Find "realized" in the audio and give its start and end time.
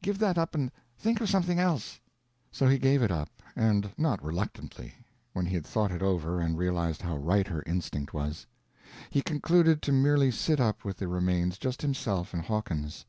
6.56-7.02